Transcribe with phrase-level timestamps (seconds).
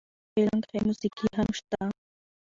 [0.33, 1.81] فلم کښې موسيقي هم شته